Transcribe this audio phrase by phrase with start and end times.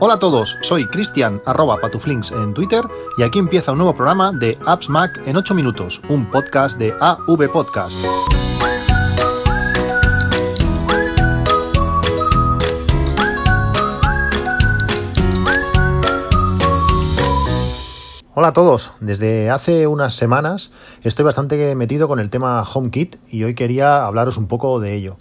[0.00, 2.84] Hola a todos, soy Cristian arroba patuflinks en Twitter
[3.16, 6.94] y aquí empieza un nuevo programa de Apps Mac en 8 minutos, un podcast de
[7.00, 7.96] AV Podcast.
[18.34, 20.70] Hola a todos, desde hace unas semanas
[21.02, 25.16] estoy bastante metido con el tema HomeKit y hoy quería hablaros un poco de ello.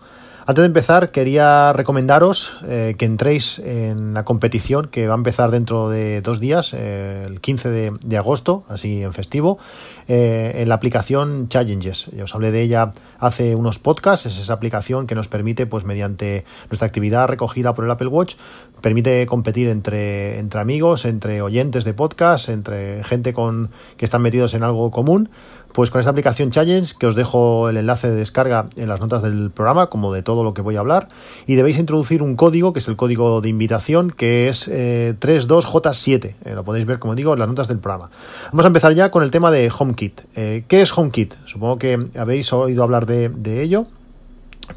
[0.50, 5.52] Antes de empezar, quería recomendaros eh, que entréis en la competición que va a empezar
[5.52, 9.59] dentro de dos días, eh, el 15 de, agosto, así en festivo,
[10.08, 12.05] eh, en la aplicación Challenges.
[12.16, 15.84] Yo os hablé de ella hace unos podcasts, es esa aplicación que nos permite, pues
[15.84, 18.36] mediante nuestra actividad recogida por el Apple Watch,
[18.80, 24.53] permite competir entre, entre amigos, entre oyentes de podcast, entre gente con, que están metidos
[24.53, 25.30] en algo común
[25.73, 29.21] pues con esta aplicación Challenge, que os dejo el enlace de descarga en las notas
[29.21, 31.09] del programa, como de todo lo que voy a hablar,
[31.45, 36.25] y debéis introducir un código, que es el código de invitación, que es 32J7.
[36.25, 38.09] Eh, eh, lo podéis ver, como digo, en las notas del programa.
[38.52, 40.22] Vamos a empezar ya con el tema de HomeKit.
[40.36, 41.36] Eh, ¿Qué es HomeKit?
[41.45, 43.88] Supongo que habéis oído hablar de ello.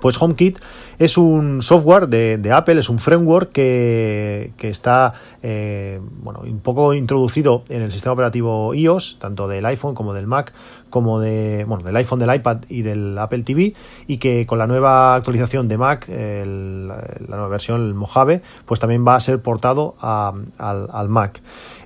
[0.01, 0.59] Pues HomeKit
[0.99, 7.83] es un software de, Apple, es un framework que, está bueno, un poco introducido en
[7.83, 10.53] el sistema operativo iOS, tanto del iPhone como del Mac,
[10.91, 13.75] como de, bueno, del iPhone, del iPad y del Apple TV
[14.07, 19.07] y que con la nueva actualización de Mac, la nueva versión, el Mojave, pues también
[19.07, 21.41] va a ser portado al, Mac.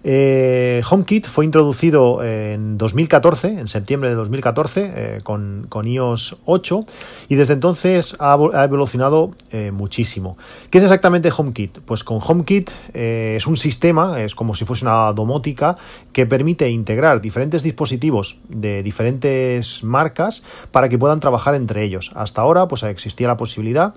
[0.07, 6.85] Eh, HomeKit fue introducido en 2014, en septiembre de 2014, eh, con, con, iOS 8
[7.31, 10.37] y desde entonces ha, evolucionado eh, muchísimo.
[10.69, 11.79] ¿Qué es exactamente HomeKit?
[11.81, 15.79] Pues con HomeKit es un sistema, es como si fuese una domótica
[16.13, 22.11] que permite integrar diferentes dispositivos de diferentes marcas para que puedan trabajar entre ellos.
[22.15, 23.95] Hasta ahora pues existía la posibilidad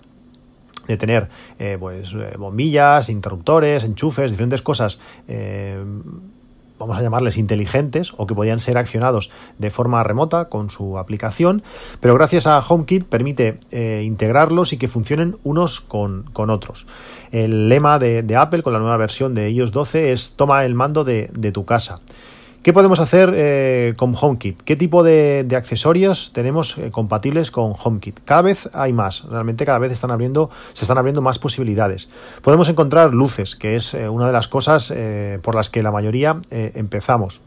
[0.88, 5.78] de tener eh, pues eh, bombillas, interruptores, enchufes, diferentes cosas eh,
[6.80, 11.64] vamos a llamarles inteligentes o que podían ser accionados de forma remota con su aplicación,
[12.00, 13.58] pero gracias a HomeKit permite
[14.04, 16.86] integrarlos y que funcionen unos con, otros.
[17.32, 21.04] El lema de, Apple con la nueva versión de iOS 12 es toma el mando
[21.04, 22.00] de, de tu casa.
[22.68, 24.62] ¿Qué podemos hacer eh, con HomeKit?
[24.64, 28.20] ¿Qué tipo de, accesorios tenemos eh, compatibles con HomeKit?
[28.26, 32.10] Cada vez hay más, realmente cada vez están abriendo, se están abriendo más posibilidades.
[32.42, 34.94] Podemos encontrar luces, que es eh, una de las cosas
[35.44, 37.42] por las que la mayoría empezamos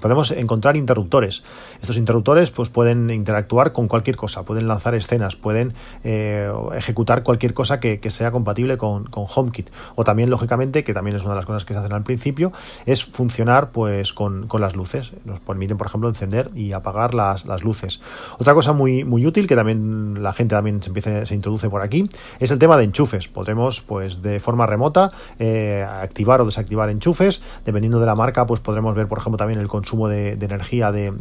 [0.00, 1.42] podemos encontrar interruptores.
[1.80, 5.74] Estos interruptores pues, pueden interactuar con cualquier cosa, pueden lanzar escenas, pueden
[6.04, 9.70] eh, ejecutar cualquier cosa que, sea compatible con, HomeKit.
[9.94, 12.52] O también, lógicamente, que también es una de las cosas que se hacen al principio,
[12.86, 15.12] es funcionar pues, con, las luces.
[15.24, 18.00] Nos permiten, por ejemplo, encender y apagar las, luces.
[18.38, 21.82] Otra cosa muy, muy útil, que también la gente también se, empieza, se introduce por
[21.82, 23.28] aquí, es el tema de enchufes.
[23.28, 27.42] Podremos, pues, de forma remota, eh, activar o desactivar enchufes.
[27.64, 31.12] Dependiendo de la marca, pues podremos ver, por ejemplo, también el consumo de, energía de,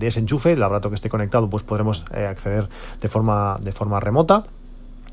[0.00, 2.68] ese enchufe, el aparato que esté conectado, pues podremos eh, acceder
[3.00, 4.44] de forma, de forma remota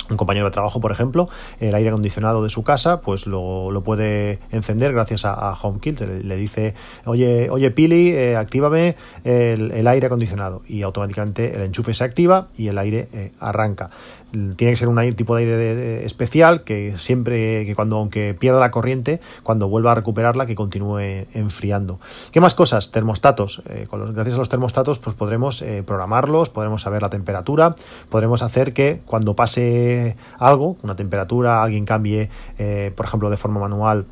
[0.09, 4.40] un compañero de trabajo, por ejemplo, el aire acondicionado de su casa, pues lo, puede
[4.52, 6.02] encender gracias a, HomeKit.
[6.02, 6.74] Le, dice,
[7.06, 10.63] oye, oye Pili, eh, actívame el, aire acondicionado.
[10.68, 13.90] Y automáticamente el enchufe se activa y el aire eh, arranca.
[14.31, 18.72] Tiene que ser un tipo de aire especial que siempre, que cuando, aunque pierda la
[18.72, 22.00] corriente, cuando vuelva a recuperarla, que continúe enfriando.
[22.31, 22.91] ¿Qué más cosas?
[22.91, 23.63] Termostatos.
[23.69, 27.75] Eh, con los, gracias a los termostatos, pues podremos programarlos, podremos saber la temperatura,
[28.09, 33.59] podremos hacer que cuando pase algo, una temperatura, alguien cambie, eh, por ejemplo, de forma
[33.59, 34.06] manual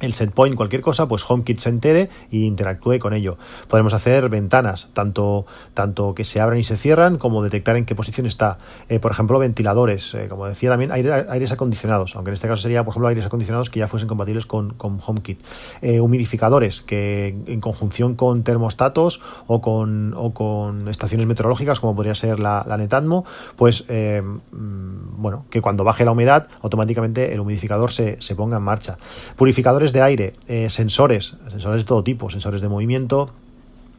[0.00, 3.36] el set point, cualquier cosa, pues HomeKit se entere e interactúe con ello.
[3.68, 7.94] Podemos hacer ventanas, tanto, tanto que se abran y se cierran, como detectar en qué
[7.94, 8.58] posición está.
[8.88, 12.84] Eh, por ejemplo, ventiladores, eh, como decía también, aires acondicionados, aunque en este caso sería,
[12.84, 15.40] por ejemplo, aires acondicionados que ya fuesen compatibles con, con HomeKit.
[15.82, 22.14] Eh, humidificadores, que en conjunción con termostatos o con, o con estaciones meteorológicas, como podría
[22.14, 23.24] ser la, la Netatmo,
[23.56, 28.62] pues, mm, bueno, que cuando baje la humedad, automáticamente el humidificador se, se ponga en
[28.62, 28.98] marcha.
[29.36, 33.32] Purificadores de aire, eh, sensores, sensores de todo tipo, sensores de movimiento,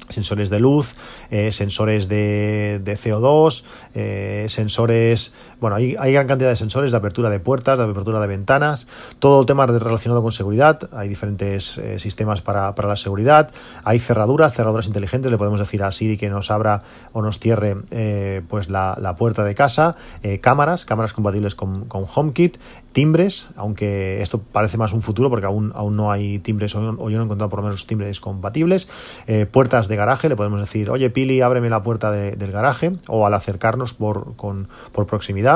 [0.10, 0.96] sensores de luz,
[1.30, 3.64] eh, sensores de, CO2,
[3.96, 8.26] eh, sensores, bueno, hay, gran cantidad de sensores de apertura de puertas, de apertura de
[8.26, 8.88] ventanas,
[9.20, 13.52] todo el tema relacionado con seguridad, hay diferentes eh, sistemas para, la seguridad,
[13.84, 16.82] hay cerraduras, cerraduras inteligentes, le podemos decir a Siri que nos abra
[17.14, 17.78] o nos cierre
[18.50, 19.96] pues la, puerta de casa,
[20.42, 22.58] cámaras, cámaras compatibles con, con HomeKit,
[22.92, 27.18] timbres, aunque esto parece más un futuro porque aún, aún no hay timbres o, yo
[27.18, 28.90] no he encontrado por lo menos timbres compatibles,
[29.52, 33.36] puertas de garaje, le podemos decir, oye Pili, ábreme la puerta del garaje, o al
[33.36, 35.51] acercarnos por, con, por proximidad.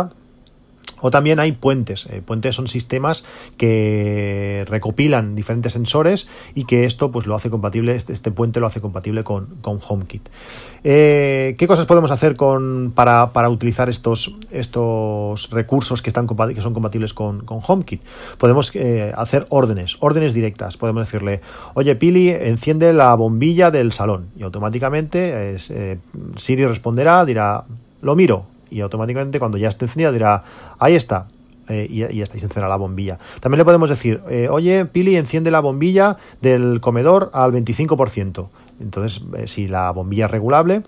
[1.01, 2.07] O también hay puentes.
[2.09, 3.25] Eh, puentes son sistemas
[3.57, 8.68] que recopilan diferentes sensores y que esto pues lo hace compatible, este, este puente lo
[8.68, 10.27] hace compatible con, con HomeKit.
[10.83, 16.74] Eh, ¿Qué cosas podemos hacer con, para, utilizar estos, estos recursos que, están, que son
[16.74, 18.01] compatibles con, con HomeKit?
[18.38, 20.77] Podemos eh, hacer órdenes, órdenes directas.
[20.77, 21.42] Podemos decirle,
[21.74, 25.57] oye Pili, enciende la bombilla del salón y automáticamente
[26.38, 27.65] Siri responderá, dirá,
[28.01, 30.44] lo miro, y automáticamente cuando ya esté encendida dirá,
[30.79, 31.27] ahí está,
[31.67, 33.19] eh, y, y, está, y se encenderá la bombilla.
[33.39, 38.50] También le podemos decir, eh, oye, Pili, enciende la bombilla del comedor al 25%.
[38.79, 40.83] Entonces, eh, si la bombilla es regulable,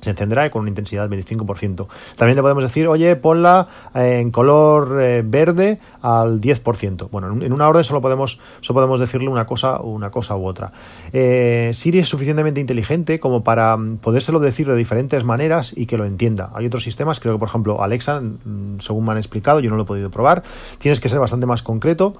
[0.00, 1.86] se encenderá con una intensidad del 25%.
[2.16, 7.08] También le podemos decir, oye, ponla en color eh, verde al 10%.
[7.10, 10.72] Bueno, en una orden solo podemos, solo podemos decirle una cosa, una cosa u otra.
[11.12, 15.98] Eh, Siri es suficientemente inteligente como para mm, podérselo decir de diferentes maneras y que
[15.98, 16.50] lo entienda.
[16.54, 19.76] Hay otros sistemas, creo que por ejemplo Alexa, mm, según me han explicado, yo no
[19.76, 20.42] lo he podido probar,
[20.78, 22.14] tienes que ser bastante más concreto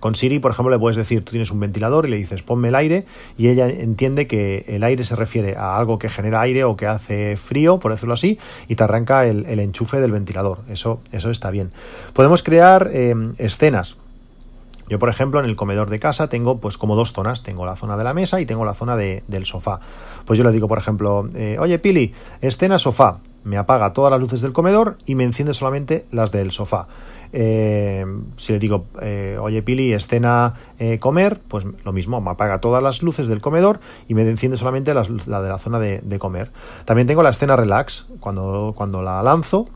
[0.00, 2.68] con Siri, por ejemplo, le puedes decir, tú tienes un ventilador y le dices, ponme
[2.68, 3.06] el aire,
[3.36, 6.86] y ella entiende que el aire se refiere a algo que genera aire o que
[6.86, 10.60] hace frío, por decirlo así, y te arranca el, enchufe del ventilador.
[10.68, 11.70] Eso, eso está bien.
[12.12, 13.96] Podemos crear em, escenas.
[14.88, 17.42] Yo, por ejemplo, en el comedor de casa tengo pues como dos zonas.
[17.42, 19.80] Tengo la zona de la mesa y tengo la zona del sofá.
[20.24, 23.20] Pues yo le digo, por ejemplo, eh, oye Pili, escena sofá.
[23.44, 26.88] Me apaga todas las luces del comedor y me enciende solamente las del sofá.
[27.32, 28.06] Eh,
[28.36, 32.82] si le digo, eh, oye Pili, escena eh, comer, pues lo mismo, me apaga todas
[32.82, 36.50] las luces del comedor y me enciende solamente la de la zona de, comer.
[36.84, 39.68] También tengo la escena relax, cuando, cuando la lanzo,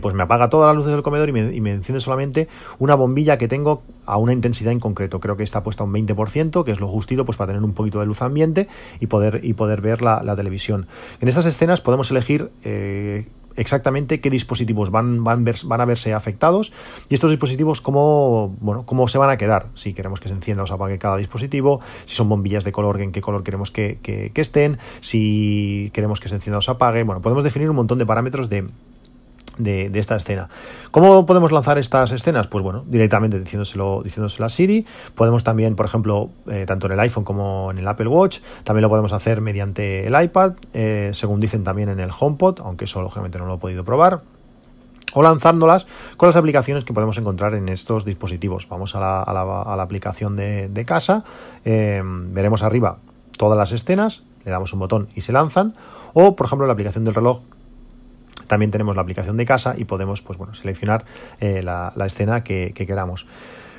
[0.00, 3.48] pues me apaga todas las luces del comedor y me, enciende solamente una bombilla que
[3.48, 5.20] tengo a una intensidad en concreto.
[5.20, 7.74] Creo que está puesta a un 20%, que es lo justito pues para tener un
[7.74, 8.68] poquito de luz ambiente
[9.00, 10.86] y poder, y poder ver la, televisión.
[11.20, 12.50] En estas escenas podemos elegir
[13.56, 15.46] exactamente qué dispositivos van, van,
[15.80, 16.72] a verse afectados
[17.08, 19.68] y estos dispositivos cómo, bueno, cómo se van a quedar.
[19.74, 23.00] Si queremos que se encienda o se apague cada dispositivo, si son bombillas de color,
[23.00, 26.70] en qué color queremos que, que, que estén, si queremos que se encienda o se
[26.70, 27.02] apague.
[27.02, 28.66] Bueno, podemos definir un montón de parámetros de,
[29.58, 30.48] de, esta escena.
[30.90, 32.46] ¿Cómo podemos lanzar estas escenas?
[32.46, 34.86] Pues bueno, directamente diciéndoselo, diciéndoselo a Siri.
[35.14, 38.82] Podemos también, por ejemplo, eh, tanto en el iPhone como en el Apple Watch, también
[38.82, 43.00] lo podemos hacer mediante el iPad, eh, según dicen también en el HomePod, aunque eso
[43.00, 44.22] lógicamente no lo he podido probar
[45.14, 45.86] o lanzándolas
[46.18, 48.68] con las aplicaciones que podemos encontrar en estos dispositivos.
[48.68, 51.24] Vamos a la, aplicación de, casa,
[51.64, 52.98] eh, veremos arriba
[53.38, 55.74] todas las escenas, le damos un botón y se lanzan,
[56.12, 57.40] o por ejemplo la aplicación del reloj
[58.46, 61.04] también tenemos la aplicación de casa y podemos pues, bueno, seleccionar
[61.40, 63.26] eh, la, escena que, queramos.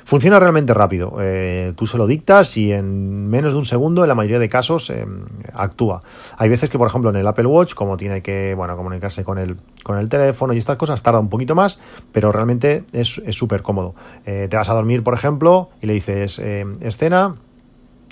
[0.04, 1.18] Funciona realmente rápido.
[1.20, 4.48] Eh, tú se lo dictas y en menos de un segundo, en la mayoría de
[4.48, 5.06] casos, eh,
[5.52, 6.02] actúa.
[6.38, 9.38] Hay veces que, por ejemplo, en el Apple Watch, como tiene que bueno, comunicarse con
[9.38, 11.78] el, con el teléfono y estas cosas, tarda un poquito más,
[12.10, 13.94] pero realmente es súper cómodo.
[14.24, 17.34] te vas a dormir, por ejemplo, y le dices escena,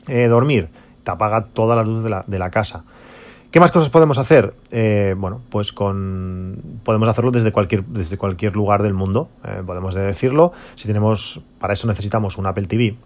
[0.06, 0.69] dormir.
[1.03, 2.85] Te apaga todas las luces de la, de la casa.
[3.56, 4.53] ¿Qué más cosas podemos hacer?
[4.70, 9.94] Eh, bueno, pues con podemos hacerlo desde cualquier, desde cualquier lugar del mundo, eh, podemos
[9.94, 10.53] decirlo.
[10.75, 12.97] Si tenemos, para eso necesitamos un Apple TV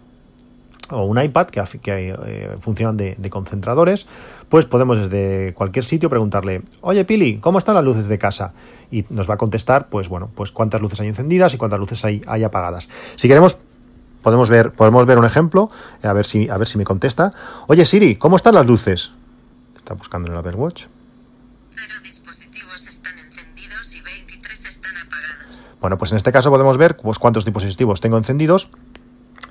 [0.90, 4.08] o un iPad que, que eh, funcionan de, concentradores,
[4.48, 8.52] pues podemos desde cualquier sitio preguntarle, oye Pili, ¿cómo están las luces de casa?
[8.90, 12.04] Y nos va a contestar, pues bueno, pues cuántas luces hay encendidas y cuántas luces
[12.04, 12.88] hay, hay apagadas.
[13.14, 13.56] Si queremos
[14.20, 15.70] podemos ver, podemos ver un ejemplo,
[16.02, 17.30] a ver si, a ver si me contesta.
[17.68, 19.12] Oye Siri, ¿cómo están las luces?
[19.80, 20.84] Está buscando en el Apple Watch.
[22.04, 25.64] dispositivos están encendidos y 23 están apagados.
[25.80, 28.70] Bueno, pues en este caso podemos ver pues, cuántos dispositivos tengo encendidos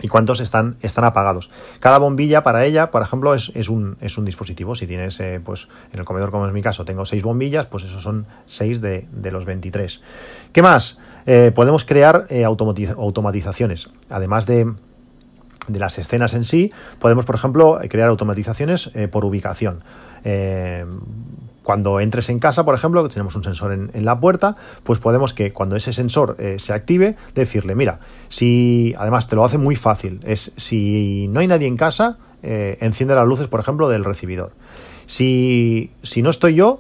[0.01, 1.50] y cuántos están, están apagados.
[1.79, 4.75] Cada bombilla para ella, por ejemplo, es, un, es un, dispositivo.
[4.75, 7.83] Si tienes, eh, pues en el comedor, como es mi caso, tengo seis bombillas, pues
[7.86, 10.00] esos son seis de, los 23.
[10.53, 11.00] ¿Qué más?
[11.25, 13.89] Eh, podemos crear eh, automatizaciones.
[14.09, 14.71] Además de,
[15.68, 19.84] de las escenas en sí, podemos, por ejemplo, crear automatizaciones por ubicación.
[20.24, 20.86] Eh,
[21.63, 25.34] cuando entres en casa, por ejemplo, que tenemos un sensor en, la puerta, pues podemos
[25.34, 29.75] que cuando ese sensor eh, se active, decirle, mira, si además te lo hace muy
[29.75, 34.04] fácil, es si no hay nadie en casa, eh, enciende las luces, por ejemplo, del
[34.04, 34.51] recibidor.
[35.06, 36.80] Si, si no estoy yo,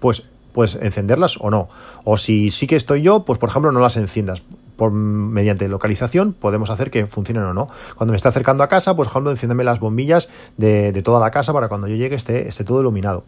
[0.00, 1.68] pues pues encenderlas o no.
[2.04, 4.42] O si sí que estoy yo, pues por ejemplo no las enciendas.
[4.78, 7.68] Mediante localización podemos hacer que funcionen o no.
[7.96, 11.30] Cuando me esté acercando a casa, pues por ejemplo enciéndeme las bombillas de, toda la
[11.30, 13.24] casa para cuando yo llegue esté, todo iluminado.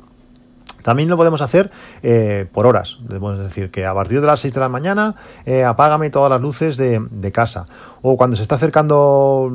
[0.83, 1.71] También lo podemos hacer
[2.03, 2.99] eh, por horas.
[3.07, 6.41] Podemos decir que a partir de las 6 de la mañana eh, apágame todas las
[6.41, 7.67] luces de, casa.
[8.03, 9.51] O cuando se está acercando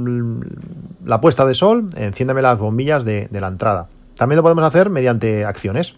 [1.05, 3.87] la puesta de sol, enciéndeme las bombillas de la entrada.
[4.17, 5.95] También lo podemos hacer mediante acciones.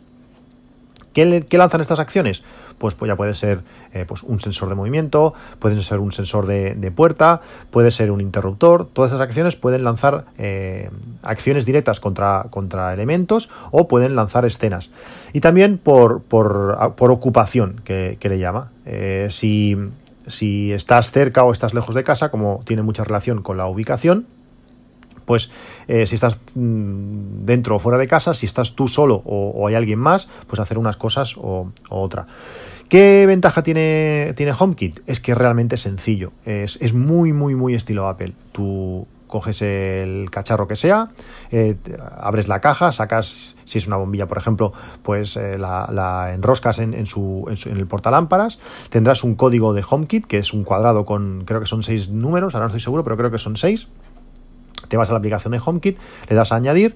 [1.14, 2.44] ¿Qué, lanzan estas acciones?
[2.84, 3.62] Pues, pues ya puede ser
[3.94, 7.40] eh, pues un sensor de movimiento, puede ser un sensor de, puerta,
[7.72, 8.90] puede ser un interruptor.
[8.92, 10.90] Todas esas acciones pueden lanzar eh,
[11.22, 14.90] acciones directas contra, contra elementos o pueden lanzar escenas.
[15.32, 18.72] Y también por, por, por ocupación, que, le llama.
[18.86, 19.78] Eh, si,
[20.28, 24.28] si estás cerca o estás lejos de casa, como tiene mucha relación con la ubicación,
[25.24, 25.50] pues
[25.88, 30.00] si estás mm, dentro o fuera de casa, si estás tú solo o, hay alguien
[30.00, 32.28] más, pues hacer unas cosas o, otra.
[32.94, 35.00] ¿Qué ventaja tiene, tiene HomeKit?
[35.08, 36.32] Es que es realmente sencillo.
[36.46, 38.34] Es, muy, muy, muy estilo Apple.
[38.52, 41.10] Tú coges el cacharro que sea,
[41.50, 41.76] eh,
[42.20, 47.08] abres la caja, sacas, si es una bombilla, por ejemplo, pues eh, la, enroscas en,
[47.08, 48.60] su, en, en, el portalámparas,
[48.92, 52.54] tendrás un código de HomeKit, que es un cuadrado con, creo que son seis números,
[52.54, 53.88] ahora no estoy seguro, pero creo que son seis
[54.88, 55.98] te vas a la aplicación de HomeKit,
[56.30, 56.96] le das a añadir,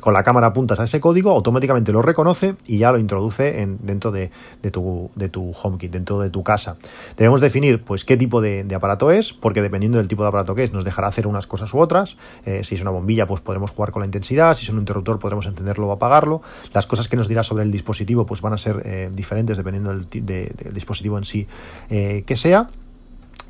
[0.00, 3.78] con la cámara apuntas a ese código, automáticamente lo reconoce y ya lo introduce en,
[3.82, 4.30] dentro de,
[4.70, 6.76] tu, de tu HomeKit, dentro de tu casa.
[7.16, 10.64] Debemos definir pues qué tipo de, aparato es, porque dependiendo del tipo de aparato que
[10.64, 12.16] es, nos dejará hacer unas cosas u otras.
[12.44, 15.18] Eh, si es una bombilla, pues podremos jugar con la intensidad, si es un interruptor,
[15.18, 16.42] podremos entenderlo o apagarlo.
[16.72, 19.94] Las cosas que nos dirá sobre el dispositivo, pues van a ser eh, diferentes dependiendo
[19.94, 21.46] del, dispositivo en sí
[21.88, 22.68] que sea.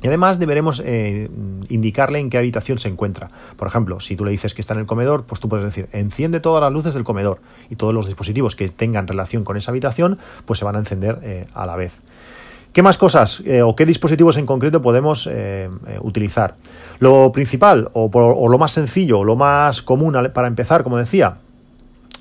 [0.05, 1.31] Y además deberemos eh,
[1.67, 3.31] indicarle en qué habitación se encuentra.
[3.57, 5.89] Por ejemplo, si tú le dices que está en el comedor, pues tú puedes decir,
[5.93, 7.39] enciende todas las luces del comedor
[7.71, 11.17] y todos los dispositivos que tengan relación con esa habitación, pues se van a encender
[11.23, 11.93] eh, a la vez.
[12.71, 15.27] ¿Qué más cosas eh, o qué dispositivos en concreto podemos
[16.01, 16.53] utilizar?
[16.99, 21.37] Lo principal o, lo más sencillo o lo más común para empezar, como decía,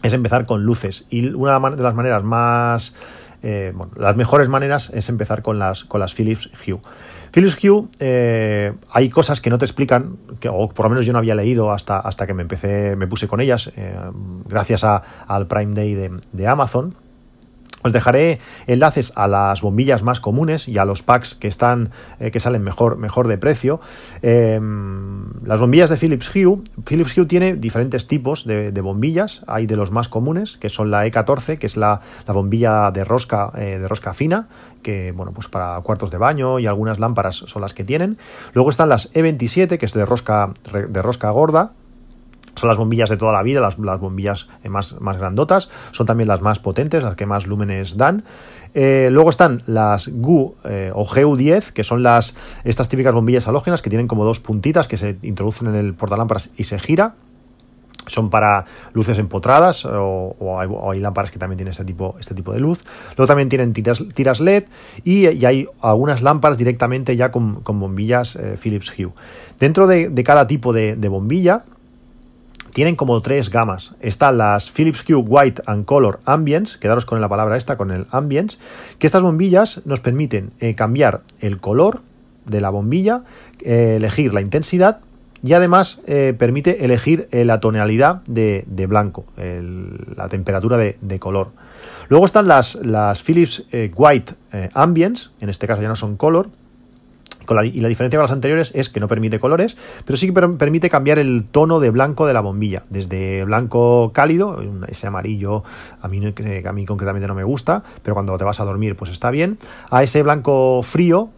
[0.02, 1.04] es empezar con luces.
[1.10, 2.96] Y una de las maneras más...
[3.42, 6.80] bueno, las mejores maneras es empezar con las, con las Philips Hue.
[7.34, 11.12] Philips Hue, eh, hay cosas que no te explican, que, o por lo menos yo
[11.12, 13.92] no había leído hasta, hasta que me empecé, me puse con ellas, eh,
[14.48, 16.94] gracias al Prime Day de Amazon.
[17.84, 22.30] Os dejaré enlaces a las bombillas más comunes y a los packs que están eh,
[22.30, 23.78] que salen mejor, mejor de precio.
[24.22, 26.62] Em, las bombillas de Philips Hue.
[26.86, 29.42] Philips Hue tiene diferentes tipos de, bombillas.
[29.46, 33.52] Hay de los más comunes, que son la E14, que es la, bombilla de rosca,
[33.54, 34.48] eh, de rosca fina,
[34.82, 38.16] que bueno, pues para cuartos de baño y algunas lámparas son las que tienen.
[38.54, 41.72] Luego están las E27, que es de rosca, de rosca gorda,
[42.56, 46.28] son las bombillas de toda la vida, las, bombillas eh, más, más grandotas, son también
[46.28, 48.24] las más potentes, las que más lúmenes dan.
[48.74, 52.34] Eh, luego están las GU eh, o GU10, que son las
[52.64, 56.50] estas típicas bombillas halógenas que tienen como dos puntitas que se introducen en el portalámparas
[56.56, 57.14] y se gira.
[58.06, 60.58] Son para luces empotradas o,
[60.90, 62.84] hay, lámparas que también tienen este tipo, este tipo de luz.
[63.16, 64.64] Luego también tienen tiras, tiras LED
[65.04, 69.12] y, hay algunas lámparas directamente ya con, bombillas Philips Hue.
[69.58, 71.64] Dentro de, cada tipo de bombilla
[72.74, 73.94] tienen como tres gamas.
[74.00, 78.06] Están las Philips Hue White and Color Ambience, quedaros con la palabra esta, con el
[78.10, 78.58] Ambience,
[78.98, 82.02] que estas bombillas nos permiten eh, cambiar el color
[82.44, 83.22] de la bombilla,
[83.60, 84.98] eh, elegir la intensidad
[85.42, 91.50] y además eh, permite elegir la tonalidad de, blanco, la temperatura de, color.
[92.08, 94.34] Luego están las, las Philips White
[94.72, 96.48] Ambience, en este caso ya no son color,
[97.64, 100.88] y la diferencia con las anteriores es que no permite colores, pero sí que permite
[100.88, 105.64] cambiar el tono de blanco de la bombilla, desde blanco cálido, ese amarillo
[106.00, 106.20] a mí,
[106.64, 109.58] a mí concretamente no me gusta, pero cuando te vas a dormir pues está bien,
[109.90, 111.30] a ese blanco frío,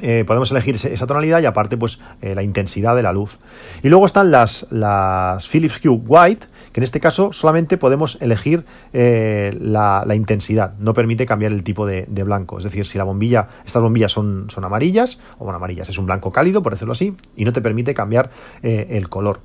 [0.00, 3.38] eh, podemos elegir esa tonalidad y aparte pues eh, la intensidad de la luz.
[3.82, 8.64] Y luego están las, las Philips Hue White, que en este caso solamente podemos elegir
[8.92, 12.58] eh, la, intensidad, no permite cambiar el tipo de, blanco.
[12.58, 16.06] Es decir, si la bombilla, estas bombillas son, son amarillas, o bueno, amarillas, es un
[16.06, 18.30] blanco cálido, por decirlo así, y no te permite cambiar
[18.62, 19.40] el color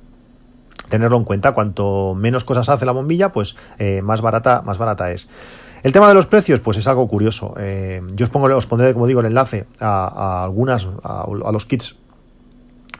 [0.88, 1.52] tenerlo en cuenta.
[1.52, 3.56] Cuanto menos cosas hace la bombilla, pues
[4.02, 5.28] más, barata, más barata es.
[5.84, 7.54] El tema de los precios, pues es algo curioso.
[7.58, 11.96] Eh, yo os, pongo, os pondré, como digo, el enlace a, algunas, a, los kits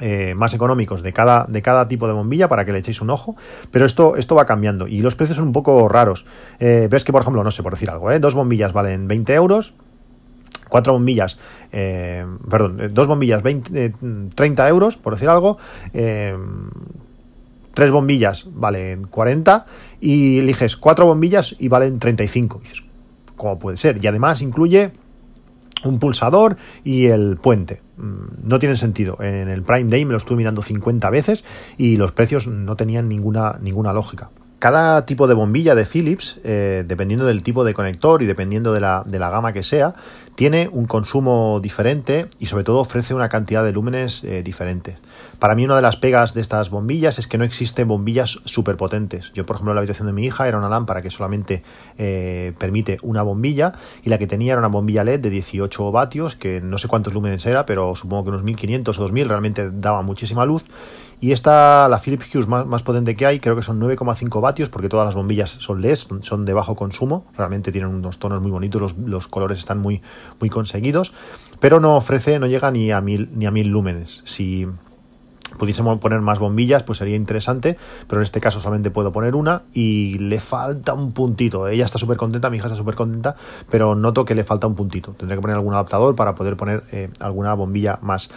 [0.01, 3.11] eh, más económicos de cada, de cada tipo de bombilla para que le echéis un
[3.11, 3.37] ojo,
[3.71, 6.27] pero esto, esto va cambiando y los precios son un poco raros.
[6.59, 9.75] Eh, ves que, por ejemplo, no sé por decir algo, dos bombillas valen 20 euros,
[10.69, 11.39] cuatro bombillas,
[11.71, 13.95] perdón, dos bombillas 20,
[14.35, 15.59] 30 euros, por decir algo,
[17.75, 19.67] tres bombillas valen 40
[20.01, 22.61] y eliges cuatro bombillas y valen 35.
[22.63, 22.83] dices,
[23.37, 24.03] ¿cómo puede ser?
[24.03, 24.93] Y además incluye
[25.85, 27.84] un pulsador y el puente.
[27.97, 29.17] Mm, no tiene sentido.
[29.21, 31.45] En el Prime Day me lo estuve mirando 50 veces
[31.77, 34.31] y los precios no tenían ninguna, ninguna lógica
[34.65, 38.81] cada tipo de bombilla de Philips, eh, dependiendo del tipo de conector y dependiendo de
[38.81, 39.95] la, de la, gama que sea,
[40.37, 44.97] tiene un consumo diferente y sobre todo ofrece una cantidad de lúmenes eh, diferente.
[45.39, 48.79] Para mí una de las pegas de estas bombillas es que no existen bombillas súper
[48.79, 49.33] potentes.
[49.35, 51.63] Yo, por ejemplo, en la habitación de mi hija era una lámpara que solamente
[51.99, 56.37] eh, permite una bombilla y la que tenía era una bombilla LED de 18 vatios,
[56.37, 60.01] que no sé cuántos lúmenes era, pero supongo que unos 1500 o 2000 realmente daba
[60.01, 60.65] muchísima luz.
[61.25, 64.69] Y esta, la Philips Hue más, más potente que hay, creo que son 9,5 vatios,
[64.69, 68.51] porque todas las bombillas son LEDs, son de bajo consumo, realmente tienen unos tonos muy
[68.51, 70.03] bonitos, los, los colores están muy,
[70.39, 71.15] muy conseguidos,
[71.61, 74.21] pero no ofrece, no llega ni a mil, ni a mil lúmenes.
[74.27, 74.67] Si
[75.59, 77.77] pudiésemos poner más bombillas, pues sería interesante,
[78.09, 81.69] pero en este caso solamente puedo poner una y le falta un puntito.
[81.69, 83.37] Ella está súper contenta, mi hija está súper contenta,
[83.71, 85.13] pero noto que le falta un puntito.
[85.13, 88.29] Tendré que poner algún adaptador para poder poner eh, alguna bombilla más.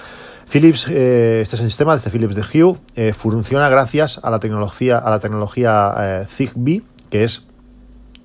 [0.50, 5.10] Philips, eh, este sistema, este Philips de Hue, eh, funciona gracias a la tecnología, a
[5.10, 7.47] la tecnología eh, Zigbee, que es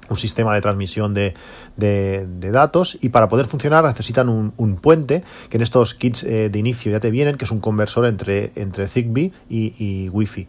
[0.09, 1.35] un sistema de transmisión de,
[1.77, 6.49] de, de, datos y para poder funcionar necesitan un, puente que en estos kits eh,
[6.51, 8.51] de inicio ya te vienen, que es un conversor entre,
[8.89, 10.49] Zigbee y, Wi-Fi.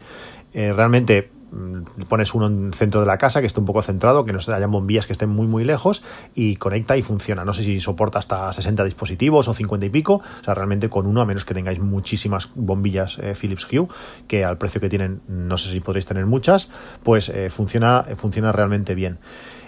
[0.54, 1.30] Eh, realmente
[2.08, 4.40] pones uno en el centro de la casa que esté un poco centrado, que no
[4.40, 6.04] hayan bombillas que estén muy muy lejos
[6.36, 7.46] y conecta y funciona.
[7.46, 11.06] No sé si soporta hasta 60 dispositivos o 50 y pico, o sea, realmente con
[11.06, 13.88] uno, a menos que tengáis muchísimas bombillas eh, Philips Hue,
[14.28, 16.70] que al precio que tienen no sé si podréis tener muchas,
[17.04, 19.20] pues eh, funciona, funciona realmente bien.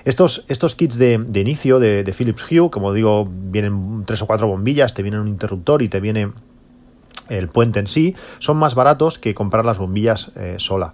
[0.05, 4.93] Estos, estos kits de, inicio de, Philips Hue, como digo, vienen tres o cuatro bombillas,
[4.93, 6.31] te viene un interruptor y te viene
[7.27, 10.93] el puente en sí, son más baratos que comprar las bombillas eh, sola.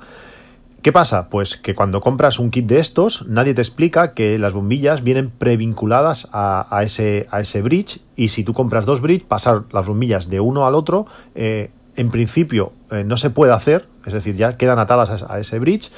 [0.81, 1.29] ¿Qué pasa?
[1.29, 5.29] Pues que cuando compras un kit de estos, nadie te explica que las bombillas vienen
[5.29, 10.27] previnculadas a, ese, a ese bridge y si tú compras dos bridge, pasar las bombillas
[10.27, 14.57] de uno al otro, eh, en principio eh, no se puede hacer, es decir, ya
[14.57, 15.91] quedan atadas a, ese bridge,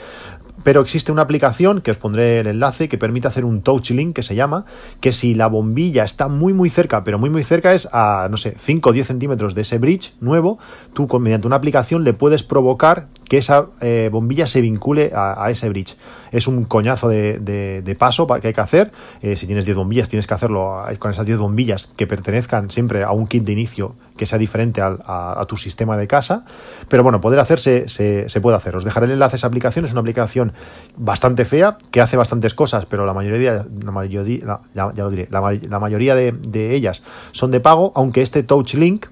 [0.65, 4.13] pero existe una aplicación que os pondré el enlace que permite hacer un touch link
[4.13, 4.65] que se llama,
[4.99, 8.35] que si la bombilla está muy muy cerca, pero muy muy cerca es a, no
[8.35, 10.59] sé, 5 o 10 centímetros de ese bridge nuevo,
[10.93, 15.69] tú mediante una aplicación le puedes provocar que esa eh, bombilla se vincule a, ese
[15.69, 15.95] bridge.
[16.31, 18.91] Es un coñazo de, paso que hay que hacer.
[19.21, 23.03] Eh, si tienes 10 bombillas, tienes que hacerlo con esas 10 bombillas que pertenezcan siempre
[23.03, 26.45] a un kit de inicio que sea diferente al, a, tu sistema de casa.
[26.89, 28.75] Pero bueno, poder hacerse se, puede hacer.
[28.75, 29.85] Os dejaré el enlace a esa aplicación.
[29.85, 30.53] Es una aplicación
[30.97, 35.27] bastante fea que hace bastantes cosas, pero la mayoría, la mayoría, la, ya, lo diré,
[35.31, 39.07] la, la mayoría de, de ellas son de pago, aunque este Touch Link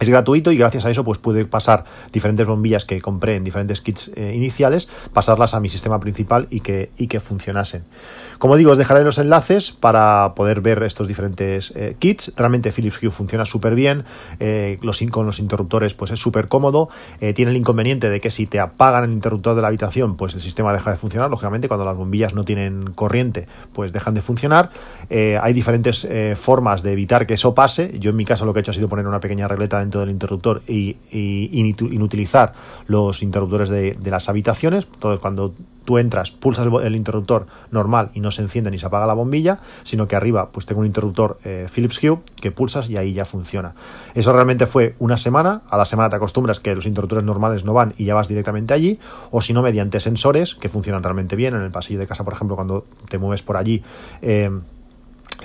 [0.00, 3.82] es gratuito y gracias a eso pues pude pasar diferentes bombillas que compré en diferentes
[3.82, 7.84] kits eh, iniciales, pasarlas a mi sistema principal y que, y que funcionasen.
[8.38, 12.32] Como digo, os dejaré los enlaces para poder ver estos diferentes eh, kits.
[12.34, 14.04] Realmente Philips Hue funciona súper bien,
[14.38, 16.88] eh, los, con los interruptores pues es súper cómodo.
[17.34, 20.40] Tiene el inconveniente de que si te apagan el interruptor de la habitación, pues el
[20.40, 21.28] sistema deja de funcionar.
[21.28, 24.70] Lógicamente, cuando las bombillas no tienen corriente, pues dejan de funcionar.
[25.10, 27.98] Hay diferentes formas de evitar que eso pase.
[27.98, 30.10] Yo en mi caso lo que he hecho ha sido poner una pequeña regleta del
[30.10, 32.52] interruptor y, inutilizar
[32.86, 34.86] los interruptores de, las habitaciones.
[34.94, 38.86] Entonces, cuando tú entras, pulsas el, el, interruptor normal y no se enciende ni se
[38.86, 42.88] apaga la bombilla, sino que arriba pues tengo un interruptor eh, Philips Hue que pulsas
[42.88, 43.74] y ahí ya funciona.
[44.14, 47.72] Eso realmente fue una semana, a la semana te acostumbras que los interruptores normales no
[47.72, 48.98] van y ya vas directamente allí,
[49.30, 52.34] o si no mediante sensores que funcionan realmente bien, en el pasillo de casa por
[52.34, 53.82] ejemplo cuando te mueves por allí,
[54.22, 54.50] eh,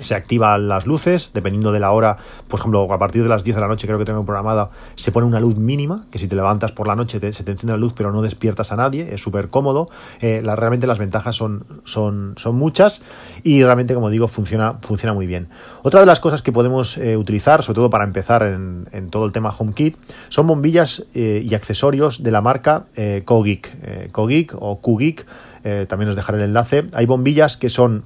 [0.00, 2.16] se activan las luces, dependiendo de la hora,
[2.48, 5.12] por ejemplo, a partir de las 10 de la noche creo que tengo programada, se
[5.12, 7.72] pone una luz mínima, que si te levantas por la noche te, se te enciende
[7.72, 9.88] la luz pero no despiertas a nadie, es súper cómodo,
[10.20, 13.02] eh, realmente las ventajas son, son, son muchas
[13.42, 15.48] y realmente, como digo, funciona, funciona muy bien.
[15.82, 19.32] Otra de las cosas que podemos eh, utilizar, sobre todo para empezar en, todo el
[19.32, 19.96] tema HomeKit,
[20.28, 22.86] son bombillas eh, y accesorios de la marca
[23.24, 25.26] Kogik, Kogik o Kugik,
[25.88, 26.86] también os dejaré el enlace.
[26.92, 28.04] Hay bombillas que son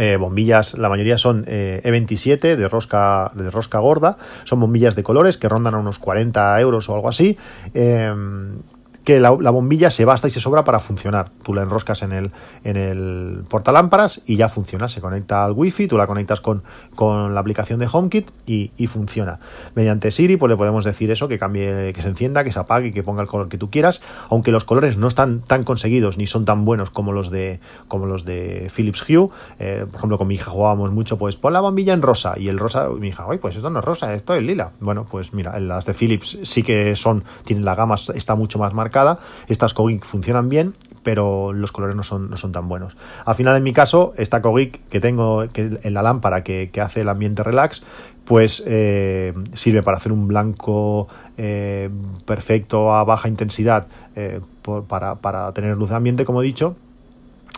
[0.00, 5.02] eh, bombillas, la mayoría son eh, E27 de rosca, de rosca gorda, son bombillas de
[5.02, 7.36] colores que rondan a unos 40 euros o algo así.
[7.74, 8.12] Eh,
[9.08, 11.30] que la, la, bombilla se basta y se sobra para funcionar.
[11.42, 12.30] Tú la enroscas en el,
[12.62, 14.86] en el portalámparas y ya funciona.
[14.86, 16.62] Se conecta al wifi, tú la conectas con,
[16.94, 19.40] con la aplicación de HomeKit y, y, funciona.
[19.74, 22.92] Mediante Siri, pues le podemos decir eso, que cambie, que se encienda, que se apague,
[22.92, 26.26] que ponga el color que tú quieras, aunque los colores no están tan conseguidos ni
[26.26, 29.30] son tan buenos como los de, como los de Philips Hue.
[29.58, 32.48] Eh, por ejemplo, con mi hija jugábamos mucho, pues pon la bombilla en rosa y
[32.48, 34.72] el rosa, mi hija, oye, pues esto no es rosa, esto es lila.
[34.80, 38.74] Bueno, pues mira, las de Philips sí que son, tienen la gama, está mucho más
[38.74, 38.97] marcada
[39.48, 42.96] estas Kogik funcionan bien, pero los colores no son, no son tan buenos.
[43.24, 47.02] Al final, en mi caso, esta Kogik que tengo en la lámpara que, que hace
[47.02, 47.82] el ambiente relax,
[48.24, 51.88] pues eh, sirve para hacer un blanco eh,
[52.26, 53.86] perfecto a baja intensidad.
[54.16, 54.40] Eh,
[54.86, 56.76] para, para tener luz de ambiente, como he dicho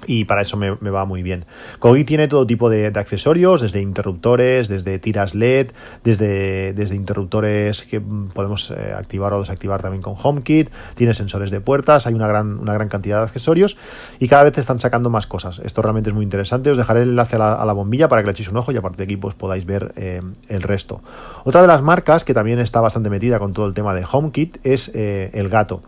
[0.06, 1.44] y para eso me, va muy bien.
[1.78, 5.68] Kogi tiene todo tipo de, accesorios, desde interruptores, desde tiras LED,
[6.04, 11.60] desde, desde interruptores que podemos eh, activar o desactivar también con HomeKit, tiene sensores de
[11.60, 13.76] puertas, hay una gran, una gran cantidad de accesorios
[14.18, 15.60] y cada vez están sacando más cosas.
[15.64, 16.70] Esto realmente es muy interesante.
[16.70, 18.98] Os dejaré el enlace a la, bombilla para que le echéis un ojo y aparte
[18.98, 21.02] de aquí pues, podáis ver eh, el resto.
[21.44, 24.58] Otra de las marcas que también está bastante metida con todo el tema de HomeKit
[24.64, 25.82] es eh, el gato.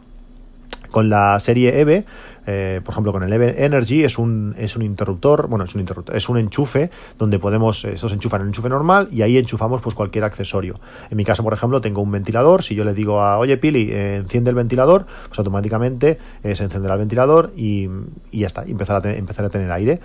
[0.92, 2.04] Con la serie EVE
[2.46, 6.16] eh, por ejemplo, con el Energy es un, es un interruptor, bueno, es un interruptor,
[6.16, 9.94] es un enchufe donde podemos, eh, estos enchufan en enchufe normal y ahí enchufamos pues
[9.94, 10.80] cualquier accesorio.
[11.10, 13.90] En mi caso, por ejemplo, tengo un ventilador, si yo le digo a, oye Pili,
[13.92, 17.88] eh, enciende el ventilador, pues automáticamente se encenderá el ventilador y,
[18.32, 20.00] ya está, y empezar a, empezar a tener aire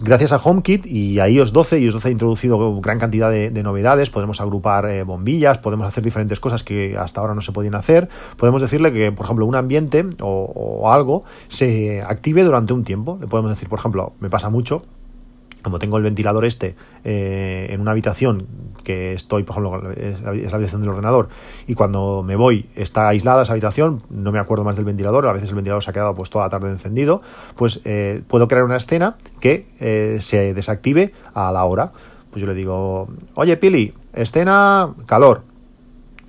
[0.00, 4.10] gracias a HomeKit y a iOS 12, iOS 12 ha introducido gran cantidad de, novedades,
[4.10, 8.08] podemos agrupar eh, bombillas, podemos hacer diferentes cosas que hasta ahora no se podían hacer,
[8.36, 13.26] podemos decirle que, por ejemplo, un ambiente o algo se active durante un tiempo, le
[13.26, 14.82] podemos decir, por ejemplo, me pasa mucho,
[15.68, 18.46] como tengo el ventilador este eh, en una habitación
[18.84, 21.28] que estoy, por ejemplo, es la, habitación del ordenador,
[21.66, 25.32] y cuando me voy está aislada esa habitación, no me acuerdo más del ventilador, a
[25.34, 27.20] veces el ventilador se ha quedado pues toda la tarde encendido,
[27.54, 31.92] pues eh, puedo crear una escena que eh, se desactive a la hora.
[32.30, 35.42] Pues yo le digo, oye Pili, escena calor,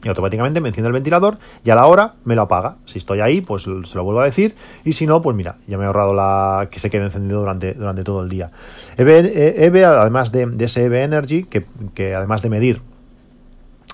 [0.03, 2.77] y automáticamente me enciende el ventilador y a la hora me lo apaga.
[2.85, 5.77] Si estoy ahí, pues se lo vuelvo a decir y si no, pues mira, ya
[5.77, 8.51] me he ahorrado la que se quede encendido durante, durante todo el día.
[8.97, 12.81] EVE, además de, de ese EVE Energy, que, que además de medir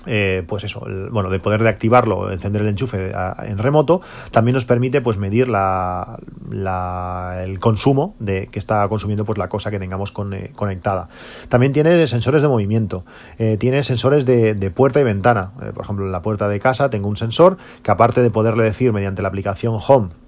[0.06, 3.12] eh, pues eso, bueno, de poder de activarlo, encender el enchufe
[3.44, 6.18] en remoto, también nos permite pues medir la,
[7.42, 11.08] el consumo de que está consumiendo pues la cosa que tengamos eh, conectada.
[11.48, 13.04] También tiene sensores de movimiento,
[13.38, 15.52] eh, tiene sensores de, de, puerta y ventana.
[15.74, 18.92] por ejemplo, en la puerta de casa tengo un sensor que aparte de poderle decir
[18.92, 20.25] mediante la aplicación Home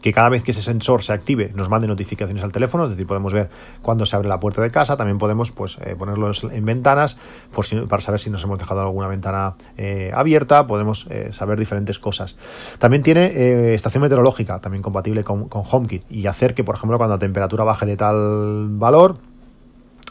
[0.00, 3.06] que cada vez que ese sensor se active nos mande notificaciones al teléfono, es decir,
[3.06, 3.50] podemos ver
[3.82, 7.16] cuándo se abre la puerta de casa, también podemos pues, eh, ponerlos en ventanas
[7.52, 11.98] por para saber si nos hemos dejado alguna ventana eh, abierta, podemos eh, saber diferentes
[11.98, 12.36] cosas.
[12.78, 17.16] También tiene estación meteorológica, también compatible con, con HomeKit, y hacer que, por ejemplo, cuando
[17.16, 19.16] la temperatura baje de tal valor,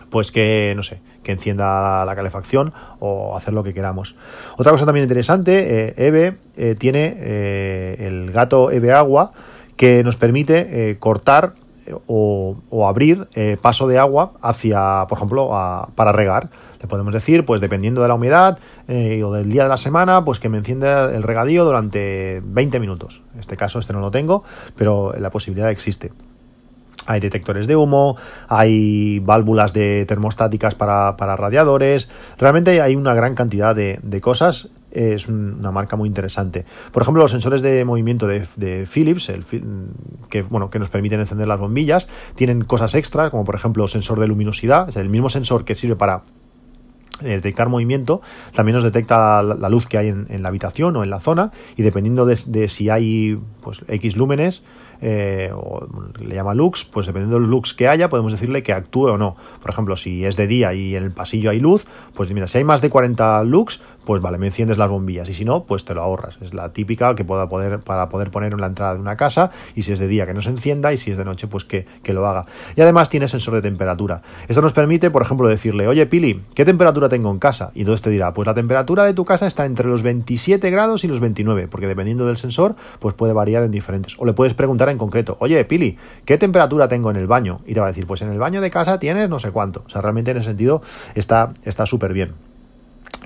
[0.10, 4.16] pues que, no sé, que encienda la, calefacción o hacer lo que queramos.
[4.58, 6.38] Otra cosa también interesante, Eve
[6.78, 9.34] tiene el gato Eve Agua,
[9.78, 11.54] que nos permite eh, cortar
[11.86, 15.50] eh, o, abrir eh, paso de agua hacia, por ejemplo,
[15.96, 16.50] para regar.
[16.82, 20.40] Le podemos decir, pues dependiendo de la humedad o del día de la semana, pues
[20.40, 23.24] que me encienda el regadío durante 20 minutos.
[23.34, 24.44] En este caso, este no lo tengo,
[24.76, 26.12] pero la posibilidad existe.
[27.08, 32.10] Hay detectores de humo, hay válvulas de termostáticas para, radiadores.
[32.38, 36.66] Realmente hay una gran cantidad de cosas es una marca muy interesante.
[36.92, 39.44] Por ejemplo, los sensores de movimiento de, Philips, el,
[40.30, 44.20] que, bueno, que nos permiten encender las bombillas, tienen cosas extras, como por ejemplo sensor
[44.20, 46.24] de luminosidad, es el mismo sensor que sirve para
[47.22, 48.22] eh, detectar movimiento,
[48.54, 51.82] también nos detecta la, luz que hay en, la habitación o en la zona y
[51.82, 54.62] dependiendo de, de si hay pues, X lúmenes,
[55.02, 55.88] eh, o
[56.20, 59.36] le llama lux, pues dependiendo del lux que haya, podemos decirle que actúe o no.
[59.62, 62.58] Por ejemplo, si es de día y en el pasillo hay luz, pues mira, si
[62.58, 65.84] hay más de 40 lux, pues vale, me enciendes las bombillas y si no, pues
[65.84, 66.38] te lo ahorras.
[66.42, 69.52] Es la típica que pueda poder para poder poner en la entrada de una casa
[69.76, 71.66] y si es de día que no se encienda y si es de noche pues
[71.66, 72.46] que, que lo haga.
[72.78, 74.22] Y además tiene sensor de temperatura.
[74.48, 77.72] Esto nos permite, por ejemplo, decirle, oye Pili, ¿qué temperatura tengo en casa?
[77.76, 81.04] Y entonces te dirá, pues la temperatura de tu casa está entre los 27 grados
[81.04, 84.16] y los 29, porque dependiendo del sensor, pues puede variar en diferentes.
[84.20, 87.60] O le puedes preguntar en concreto, oye Pili, ¿qué temperatura tengo en el baño?
[87.68, 89.84] Y te va a decir, pues en el baño de casa tienes no sé cuánto.
[89.86, 90.82] O sea, realmente en ese sentido
[91.14, 91.52] está
[91.86, 92.47] súper bien.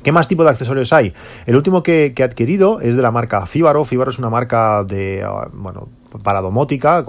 [0.04, 1.14] ¿Qué más tipo de accesorios hay?
[1.46, 3.86] El último que, he adquirido es de la marca Fibaro.
[3.86, 5.90] Fibaro es una marca de, ah, bueno,
[6.24, 7.04] para domótica,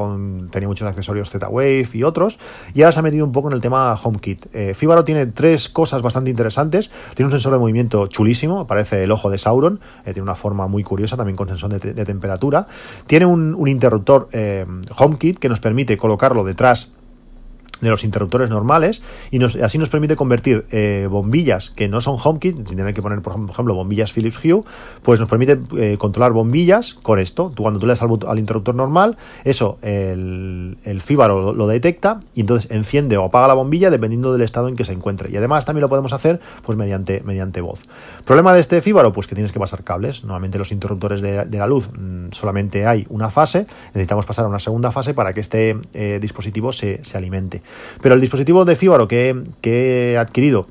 [0.50, 2.38] tenía muchos accesorios Z-Wave y otros,
[2.74, 4.46] y ahora se ha metido un poco en el tema HomeKit.
[4.52, 6.90] Eh, Fibaro tiene tres cosas bastante interesantes.
[7.14, 10.66] Tiene un sensor de movimiento chulísimo, parece el ojo de Sauron, eh, tiene una forma
[10.68, 12.66] muy curiosa, también con sensor de, temperatura.
[13.06, 16.92] Tiene un, interruptor eh, HomeKit que nos permite colocarlo detrás
[17.82, 22.68] de los interruptores normales y así nos permite convertir eh, bombillas que no son HomeKit,
[22.68, 24.62] sin tener que poner, por ejemplo, bombillas Philips Hue,
[25.02, 27.52] pues nos permite eh, controlar bombillas con esto.
[27.54, 32.42] Tú, cuando tú le das al, interruptor normal, eso, el, el fíbaro lo, detecta y
[32.42, 35.30] entonces enciende o apaga la bombilla dependiendo del estado en que se encuentre.
[35.30, 37.80] Y además también lo podemos hacer pues mediante, mediante voz.
[38.24, 39.12] ¿Problema de este fíbaro?
[39.12, 40.22] Pues que tienes que pasar cables.
[40.22, 44.58] Normalmente los interruptores de, la luz mm, solamente hay una fase, necesitamos pasar a una
[44.58, 47.62] segunda fase para que este eh, dispositivo se, se alimente.
[48.00, 50.66] Pero el dispositivo de Fíbaro que, he adquirido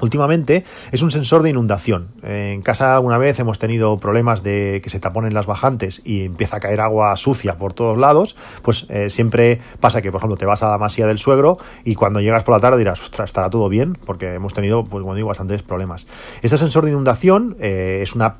[0.00, 2.08] Últimamente es un sensor de inundación.
[2.24, 6.56] En casa alguna vez hemos tenido problemas de que se taponen las bajantes y empieza
[6.56, 8.34] a caer agua sucia por todos lados.
[8.62, 11.94] Pues eh, siempre pasa que, por ejemplo, te vas a la masía del suegro y
[11.94, 15.14] cuando llegas por la tarde dirás, ostras, estará todo bien, porque hemos tenido, pues como
[15.14, 16.08] digo, bastantes problemas.
[16.42, 18.38] Este sensor de inundación eh, es una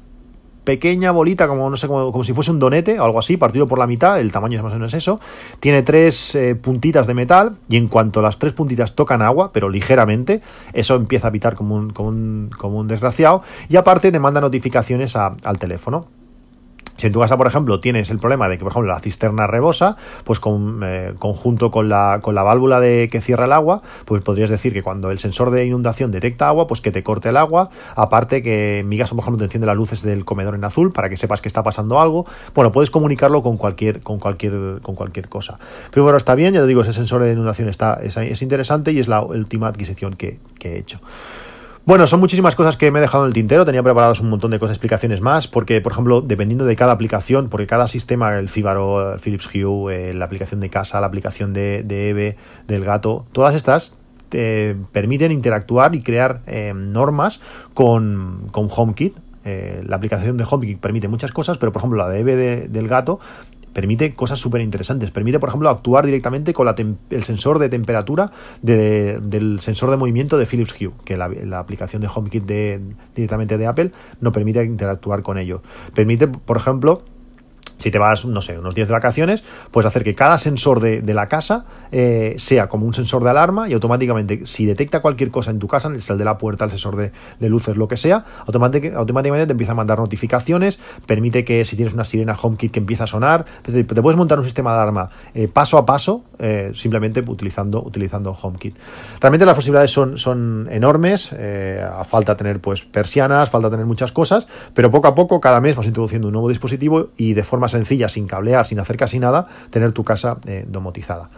[0.65, 3.67] pequeña bolita, como no sé, como, como, si fuese un donete o algo así, partido
[3.67, 5.21] por la mitad, el tamaño es más o menos eso.
[5.61, 9.69] Tiene tres eh, puntitas de metal y en cuanto las tres puntitas tocan agua, pero
[9.69, 14.19] ligeramente, eso empieza a pitar como un, como un, como un desgraciado y aparte te
[14.19, 16.22] manda notificaciones al teléfono.
[17.03, 19.49] Si en tu casa, por ejemplo, tienes el problema de que, por ejemplo, la cisterna
[19.49, 23.83] rebosa, pues con, eh, conjunto con la, con la válvula de que cierra el agua,
[24.05, 27.31] pues podrías decir que cuando el sensor de inundación detecta agua, pues que te corte
[27.31, 27.71] el agua.
[27.97, 31.09] Aparte que mi caso, por ejemplo, te enciende las luces del comedor en azul para
[31.09, 32.25] que sepas que está pasando algo.
[32.55, 35.59] Bueno, puedes comunicarlo con cualquier, con cualquier, con cualquier cosa.
[35.91, 38.93] Pero bueno, está bien, ya te digo, ese sensor de inundación está, es, es interesante
[38.93, 41.01] y es la última adquisición que, que he hecho.
[41.85, 43.65] Bueno, son muchísimas cosas que me he dejado en el tintero.
[43.65, 47.49] Tenía preparados un montón de cosas, explicaciones más, porque, por ejemplo, dependiendo de cada aplicación,
[47.49, 51.53] porque cada sistema, el Fibaro, el Philips Hue, eh, la aplicación de casa, la aplicación
[51.53, 52.37] de, de Eve,
[52.69, 57.41] del gato, todas estas te permiten interactuar y crear eh, normas
[57.75, 59.17] con, con HomeKit.
[59.45, 62.69] Eh, la aplicación de HomeKit permite muchas cosas, pero por ejemplo la de Eve de,
[62.69, 63.19] del gato
[63.73, 65.11] permite cosas súper interesantes.
[65.11, 66.75] Permite, por ejemplo, actuar directamente con la
[67.11, 68.33] el sensor de temperatura
[68.63, 72.81] de, del sensor de movimiento de Philips Hue, que la, la aplicación de HomeKit de,
[73.15, 75.63] directamente de Apple no permite interactuar con ello.
[75.95, 77.03] Permite, por ejemplo,
[77.83, 81.03] si te vas, no sé, unos días de vacaciones, puedes hacer que cada sensor de,
[81.03, 85.31] de la casa eh, sea como un sensor de alarma y automáticamente, si detecta cualquier
[85.31, 88.25] cosa en tu casa, el de la puerta, el sensor de, luces, lo que sea,
[88.47, 92.79] automáticamente, automáticamente te empieza a mandar notificaciones, permite que si tienes una sirena HomeKit que
[92.79, 96.73] empieza a sonar, te, puedes montar un sistema de alarma eh, paso a paso, eh,
[96.75, 98.77] simplemente utilizando, utilizando HomeKit.
[99.21, 104.47] Realmente las posibilidades son, son enormes, a falta tener pues persianas, falta tener muchas cosas,
[104.75, 108.09] pero poco a poco, cada mes vas introduciendo un nuevo dispositivo y de forma sencilla,
[108.09, 111.29] sin cablear, sin hacer casi nada, tener tu casa eh, domotizada.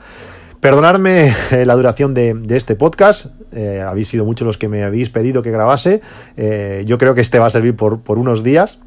[0.60, 5.10] Perdonadme eh, la duración de, este podcast, eh, habéis sido muchos los que me habéis
[5.10, 6.00] pedido que grabase,
[6.86, 8.80] yo creo que este va a servir por, por unos días,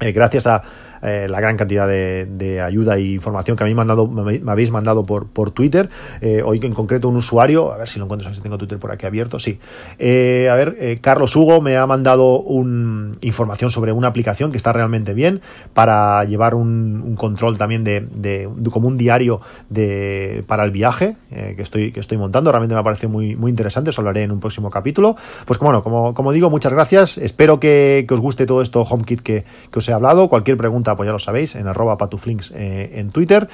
[0.00, 0.62] gracias a,
[1.02, 5.04] eh, la gran cantidad de, ayuda e información que a mí mandado, me, habéis mandado
[5.04, 5.88] por, Twitter.
[6.20, 8.92] Eh, hoy en concreto un usuario, a ver si lo encuentro, si tengo Twitter por
[8.92, 9.58] aquí abierto, sí.
[9.98, 14.56] Eh, a ver, eh, Carlos Hugo me ha mandado un, información sobre una aplicación que
[14.56, 15.40] está realmente bien
[15.74, 21.92] para llevar un, control también de, como un diario de, para el viaje que, estoy,
[21.92, 22.50] que estoy montando.
[22.50, 25.16] Realmente me parece muy, muy interesante, os hablaré en un próximo capítulo.
[25.44, 27.18] Pues bueno, como, como digo, muchas gracias.
[27.18, 30.28] Espero que, os guste todo esto HomeKit que os he hablado.
[30.28, 33.48] Cualquier pregunta pues ya lo sabéis, en arroba patuflinks eh, en Twitter.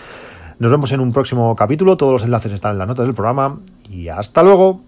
[0.58, 3.60] Nos vemos en un próximo capítulo, todos los enlaces están en las notas del programa
[3.88, 4.82] y hasta luego.